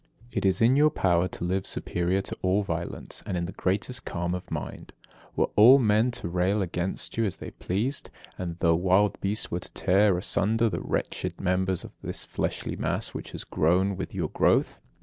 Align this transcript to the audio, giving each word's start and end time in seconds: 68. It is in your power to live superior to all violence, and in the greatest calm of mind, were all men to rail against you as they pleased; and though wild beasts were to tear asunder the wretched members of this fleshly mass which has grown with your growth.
68. 0.29 0.37
It 0.39 0.45
is 0.47 0.61
in 0.61 0.75
your 0.75 0.89
power 0.89 1.27
to 1.27 1.43
live 1.43 1.67
superior 1.67 2.23
to 2.23 2.35
all 2.41 2.63
violence, 2.63 3.21
and 3.27 3.37
in 3.37 3.45
the 3.45 3.51
greatest 3.51 4.03
calm 4.03 4.33
of 4.33 4.49
mind, 4.49 4.93
were 5.35 5.51
all 5.55 5.77
men 5.77 6.09
to 6.09 6.27
rail 6.27 6.63
against 6.63 7.15
you 7.17 7.25
as 7.25 7.37
they 7.37 7.51
pleased; 7.51 8.09
and 8.35 8.57
though 8.61 8.73
wild 8.73 9.21
beasts 9.21 9.51
were 9.51 9.59
to 9.59 9.71
tear 9.73 10.17
asunder 10.17 10.69
the 10.69 10.81
wretched 10.81 11.39
members 11.39 11.83
of 11.83 11.91
this 12.01 12.23
fleshly 12.23 12.75
mass 12.75 13.09
which 13.09 13.33
has 13.33 13.43
grown 13.43 13.95
with 13.95 14.15
your 14.15 14.29
growth. 14.29 14.81